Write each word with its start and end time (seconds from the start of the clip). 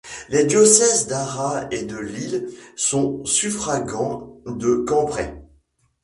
Les 0.29 0.45
diocèses 0.45 1.05
d'Arras 1.05 1.67
et 1.69 1.83
de 1.83 1.95
Lille 1.95 2.49
sont 2.75 3.23
suffragants 3.23 4.41
de 4.47 4.77
Cambrai. 4.77 5.35